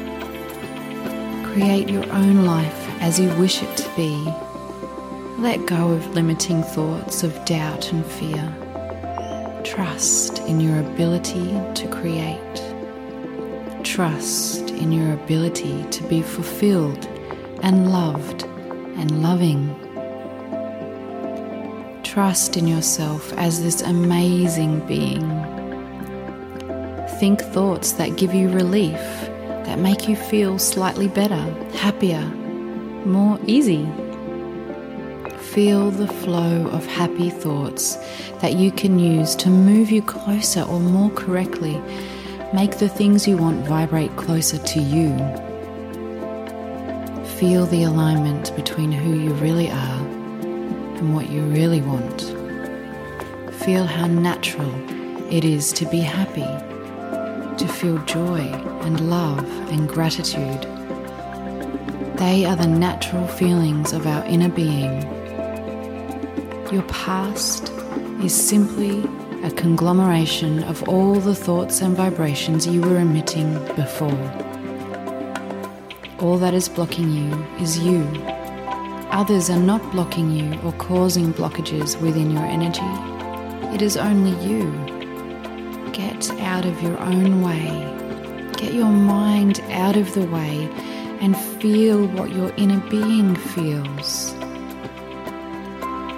Create 1.57 1.89
your 1.89 2.05
own 2.13 2.45
life 2.45 2.87
as 3.01 3.19
you 3.19 3.31
wish 3.37 3.63
it 3.63 3.77
to 3.79 3.89
be. 3.97 4.15
Let 5.41 5.65
go 5.65 5.93
of 5.93 6.15
limiting 6.15 6.63
thoughts 6.63 7.23
of 7.23 7.33
doubt 7.47 7.93
and 7.93 8.05
fear. 8.05 8.55
Trust 9.65 10.41
in 10.41 10.61
your 10.61 10.79
ability 10.81 11.59
to 11.77 11.89
create. 11.91 12.63
Trust 13.85 14.69
in 14.69 14.93
your 14.93 15.15
ability 15.15 15.85
to 15.93 16.03
be 16.05 16.21
fulfilled 16.21 17.07
and 17.63 17.91
loved 17.91 18.43
and 18.99 19.23
loving 19.23 19.75
trust 22.17 22.57
in 22.57 22.67
yourself 22.67 23.31
as 23.35 23.63
this 23.63 23.83
amazing 23.83 24.81
being. 24.87 25.29
Think 27.21 27.43
thoughts 27.43 27.93
that 27.93 28.17
give 28.17 28.33
you 28.33 28.49
relief, 28.49 28.99
that 29.77 29.83
make 29.83 30.09
you 30.09 30.16
feel 30.16 30.59
slightly 30.59 31.07
better, 31.07 31.43
happier, 31.77 32.22
more 33.05 33.39
easy. 33.47 33.87
Feel 35.39 35.91
the 35.91 36.09
flow 36.09 36.66
of 36.68 36.87
happy 36.87 37.29
thoughts 37.29 37.97
that 38.41 38.55
you 38.55 38.72
can 38.72 38.99
use 38.99 39.35
to 39.37 39.51
move 39.51 39.91
you 39.91 40.01
closer 40.01 40.62
or 40.62 40.81
more 40.81 41.11
correctly, 41.11 41.79
make 42.55 42.79
the 42.79 42.89
things 42.89 43.29
you 43.29 43.37
want 43.37 43.66
vibrate 43.66 44.16
closer 44.16 44.59
to 44.59 44.81
you. 44.81 45.11
Feel 47.39 47.66
the 47.66 47.83
alignment 47.83 48.57
between 48.57 48.93
who 48.93 49.14
you 49.14 49.35
really 49.35 49.70
are 49.70 50.01
and 50.97 51.14
what 51.14 51.29
you 51.29 51.43
really 51.43 51.83
want. 51.83 52.22
Feel 53.62 53.85
how 53.85 54.07
natural 54.07 54.72
it 55.31 55.45
is 55.45 55.70
to 55.74 55.85
be 55.91 56.01
happy, 56.01 56.47
to 57.59 57.69
feel 57.69 57.99
joy 58.05 58.41
and 58.85 59.09
love 59.11 59.45
and 59.71 59.89
gratitude. 59.89 60.63
They 62.19 62.45
are 62.45 62.57
the 62.57 62.67
natural 62.67 63.27
feelings 63.27 63.93
of 63.93 64.07
our 64.07 64.25
inner 64.25 64.49
being. 64.49 65.03
Your 66.73 66.83
past 66.85 67.73
is 68.23 68.35
simply 68.35 69.05
a 69.43 69.51
conglomeration 69.51 70.63
of 70.65 70.89
all 70.89 71.15
the 71.17 71.35
thoughts 71.35 71.81
and 71.81 71.97
vibrations 71.97 72.67
you 72.67 72.81
were 72.81 72.99
emitting 72.99 73.53
before. 73.75 74.31
All 76.21 76.39
that 76.39 76.55
is 76.55 76.69
blocking 76.69 77.11
you 77.11 77.47
is 77.61 77.79
you 77.79 78.03
Others 79.17 79.49
are 79.49 79.59
not 79.59 79.81
blocking 79.93 80.31
you 80.31 80.61
or 80.61 80.73
causing 80.73 81.33
blockages 81.33 81.99
within 82.03 82.31
your 82.31 82.43
energy. 82.43 82.83
It 83.75 83.81
is 83.81 83.97
only 83.97 84.33
you. 84.47 84.86
Get 86.17 86.31
out 86.41 86.64
of 86.64 86.83
your 86.83 86.99
own 86.99 87.43
way. 87.43 87.69
Get 88.57 88.73
your 88.73 88.89
mind 88.89 89.61
out 89.69 89.99
of 89.99 90.14
the 90.14 90.25
way 90.25 90.67
and 91.21 91.37
feel 91.37 92.07
what 92.07 92.31
your 92.31 92.55
inner 92.57 92.81
being 92.89 93.37
feels. 93.37 94.33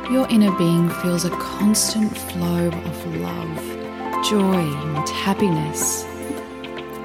Your 0.08 0.28
inner 0.30 0.56
being 0.56 0.88
feels 1.02 1.24
a 1.24 1.30
constant 1.30 2.16
flow 2.16 2.68
of 2.68 3.16
love, 3.16 4.24
joy, 4.30 4.62
and 4.62 5.08
happiness. 5.08 6.04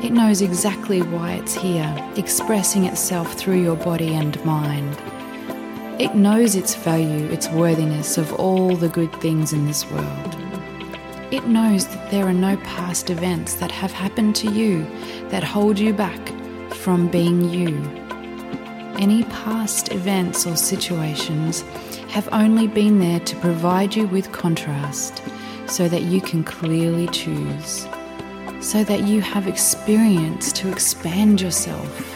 It 0.04 0.12
knows 0.12 0.44
exactly 0.44 1.02
why 1.02 1.34
it's 1.34 1.56
here, 1.56 1.96
expressing 2.16 2.84
itself 2.84 3.34
through 3.34 3.64
your 3.64 3.76
body 3.76 4.14
and 4.14 4.46
mind. 4.46 5.02
It 6.00 6.14
knows 6.14 6.56
its 6.56 6.76
value, 6.76 7.26
its 7.32 7.50
worthiness 7.50 8.20
of 8.20 8.34
all 8.34 8.76
the 8.76 8.90
good 8.90 9.12
things 9.14 9.52
in 9.52 9.66
this 9.66 9.84
world. 9.90 10.33
It 11.34 11.48
knows 11.48 11.88
that 11.88 12.12
there 12.12 12.28
are 12.28 12.32
no 12.32 12.58
past 12.58 13.10
events 13.10 13.56
that 13.56 13.72
have 13.72 13.92
happened 13.92 14.36
to 14.36 14.52
you 14.52 14.86
that 15.30 15.44
hold 15.44 15.80
you 15.80 15.92
back 15.92 16.22
from 16.76 17.08
being 17.08 17.50
you. 17.50 17.76
Any 19.00 19.24
past 19.24 19.92
events 19.92 20.46
or 20.46 20.56
situations 20.56 21.62
have 22.12 22.30
only 22.32 22.68
been 22.68 23.00
there 23.00 23.20
to 23.22 23.36
provide 23.38 23.96
you 23.96 24.06
with 24.06 24.32
contrast 24.32 25.24
so 25.66 25.90
that 25.90 26.04
you 26.04 26.22
can 26.22 26.44
clearly 26.44 27.08
choose, 27.08 27.88
so 28.60 28.84
that 28.84 29.06
you 29.06 29.20
have 29.22 29.48
experience 29.48 30.54
to 30.54 30.70
expand 30.72 31.42
yourself, 31.42 32.16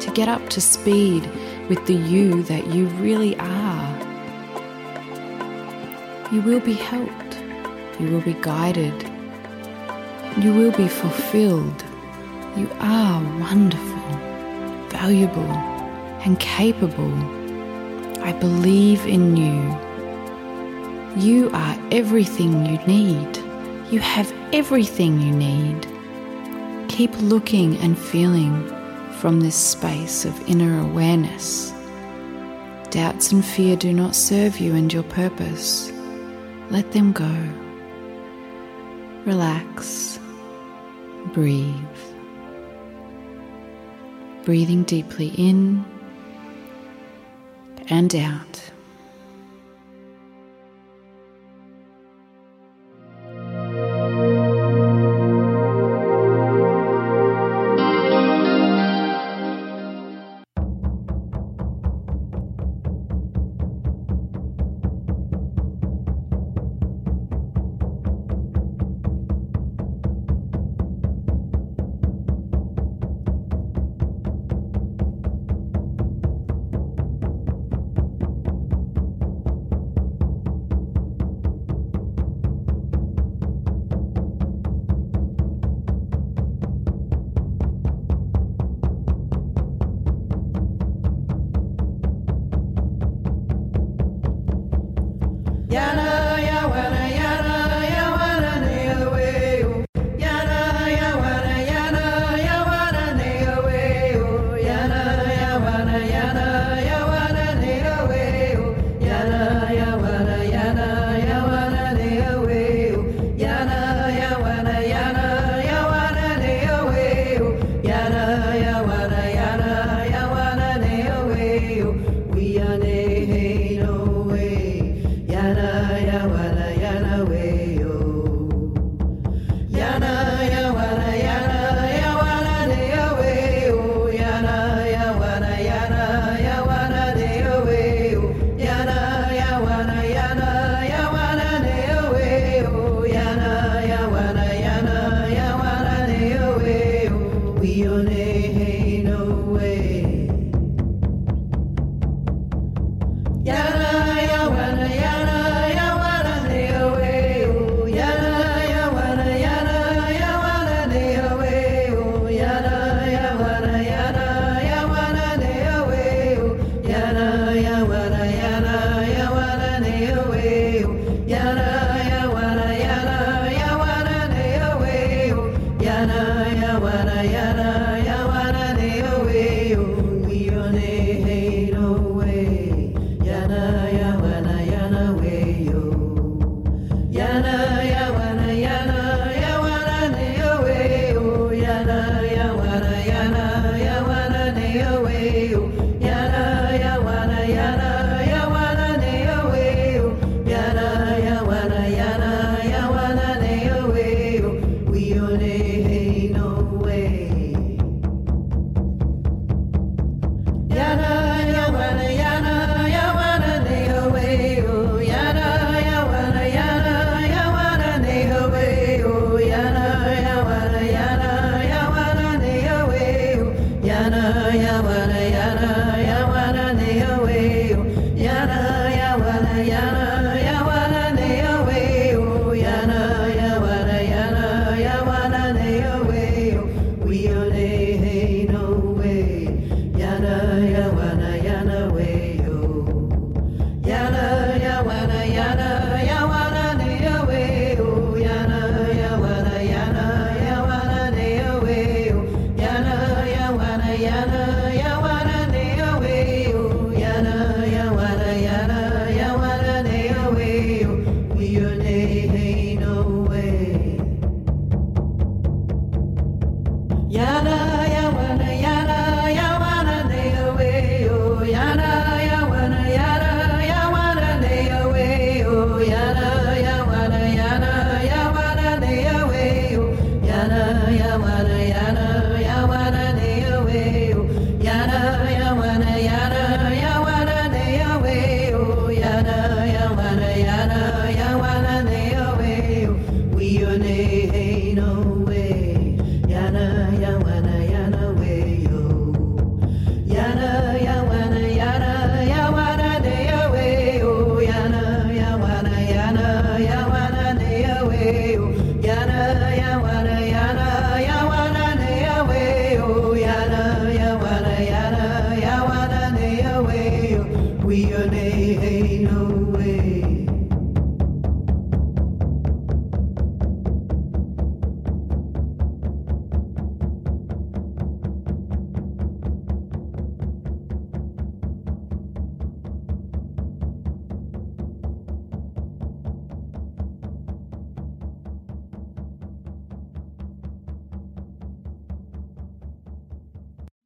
to 0.00 0.12
get 0.12 0.28
up 0.28 0.50
to 0.50 0.60
speed 0.60 1.26
with 1.70 1.86
the 1.86 1.94
you 1.94 2.42
that 2.42 2.66
you 2.66 2.88
really 3.00 3.38
are. 3.38 3.98
You 6.30 6.42
will 6.42 6.60
be 6.60 6.74
helped, 6.74 7.23
you 8.00 8.10
will 8.10 8.20
be 8.20 8.34
guided, 8.40 8.94
you 10.38 10.52
will 10.52 10.72
be 10.72 10.88
fulfilled. 10.88 11.84
You 12.56 12.70
are 12.80 13.22
wonderful, 13.40 14.18
valuable, 14.88 15.50
and 16.24 16.38
capable. 16.38 17.14
I 18.22 18.32
believe 18.32 19.04
in 19.06 19.36
you. 19.36 19.60
You 21.16 21.50
are 21.52 21.78
everything 21.92 22.66
you 22.66 22.78
need. 22.86 23.36
You 23.92 24.00
have 24.00 24.32
everything 24.52 25.20
you 25.20 25.32
need. 25.32 25.86
Keep 26.88 27.12
looking 27.20 27.76
and 27.78 27.98
feeling 27.98 28.66
from 29.20 29.40
this 29.40 29.56
space 29.56 30.24
of 30.24 30.48
inner 30.48 30.80
awareness. 30.80 31.72
Doubts 32.90 33.32
and 33.32 33.44
fear 33.44 33.76
do 33.76 33.92
not 33.92 34.14
serve 34.14 34.58
you 34.58 34.74
and 34.74 34.92
your 34.92 35.02
purpose. 35.04 35.92
Let 36.70 36.92
them 36.92 37.12
go. 37.12 37.63
Relax. 39.24 40.18
Breathe. 41.32 41.74
Breathing 44.44 44.82
deeply 44.82 45.28
in 45.28 45.82
and 47.88 48.14
out. 48.14 48.53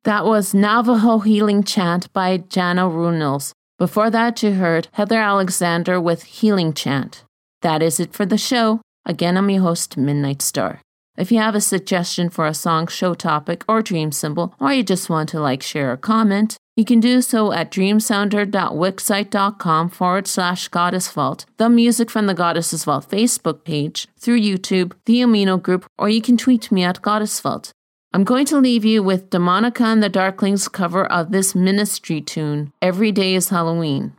That 0.09 0.25
was 0.25 0.55
Navajo 0.55 1.19
Healing 1.19 1.65
Chant 1.65 2.11
by 2.15 2.39
Jana 2.39 2.89
Runnalls. 2.89 3.53
Before 3.79 4.09
that, 4.09 4.43
you 4.43 4.53
heard 4.53 4.89
Heather 4.93 5.19
Alexander 5.19 6.01
with 6.01 6.23
Healing 6.23 6.73
Chant. 6.73 7.25
That 7.61 7.83
is 7.83 8.01
it 8.01 8.15
for 8.15 8.25
the 8.25 8.39
show. 8.39 8.81
Again, 9.05 9.37
I'm 9.37 9.51
your 9.51 9.61
host, 9.61 9.99
Midnight 9.99 10.41
Star. 10.41 10.81
If 11.19 11.31
you 11.31 11.37
have 11.41 11.55
a 11.55 11.61
suggestion 11.61 12.31
for 12.31 12.47
a 12.47 12.55
song, 12.55 12.87
show 12.87 13.13
topic, 13.13 13.67
or 13.69 13.83
dream 13.83 14.11
symbol, 14.11 14.55
or 14.59 14.73
you 14.73 14.83
just 14.83 15.11
want 15.11 15.29
to 15.29 15.41
like, 15.41 15.63
share, 15.63 15.93
or 15.93 15.99
comment, 15.99 16.57
you 16.75 16.87
can 16.87 17.01
do 17.01 17.21
so 17.21 17.53
at 17.53 17.71
dreamsounder.wixsite.com 17.71 19.91
forward 19.91 20.27
slash 20.27 20.69
goddess 20.69 21.13
vault, 21.13 21.45
the 21.59 21.69
music 21.69 22.11
from 22.11 22.25
the 22.25 22.33
Goddesses 22.33 22.85
Vault 22.85 23.07
Facebook 23.11 23.63
page, 23.63 24.09
through 24.19 24.41
YouTube, 24.41 24.95
the 25.05 25.21
Amino 25.21 25.61
group, 25.61 25.85
or 25.99 26.09
you 26.09 26.23
can 26.23 26.39
tweet 26.39 26.73
me 26.73 26.83
at 26.83 27.03
Goddess 27.03 27.39
Vault. 27.41 27.75
I'm 28.11 28.25
going 28.25 28.47
to 28.47 28.59
leave 28.59 28.87
you 28.87 29.03
with 29.03 29.29
Demonika 29.29 29.83
and 29.83 30.03
the 30.03 30.09
Darklings 30.09 30.73
cover 30.73 31.05
of 31.05 31.31
this 31.31 31.55
ministry 31.55 32.23
tune, 32.23 32.73
Every 32.81 33.13
Day 33.13 33.35
is 33.35 33.51
Halloween. 33.51 34.15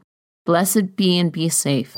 Blessed 0.46 0.96
be 0.96 1.18
and 1.18 1.32
be 1.32 1.50
safe. 1.50 1.98